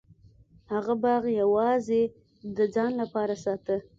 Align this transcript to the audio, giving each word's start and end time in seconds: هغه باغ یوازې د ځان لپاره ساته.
هغه 0.71 0.93
باغ 1.03 1.23
یوازې 1.41 2.01
د 2.57 2.59
ځان 2.75 2.91
لپاره 3.01 3.35
ساته. 3.43 3.75